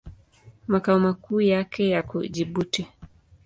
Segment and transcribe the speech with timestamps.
[0.67, 2.87] Makao makuu yake yako Jibuti.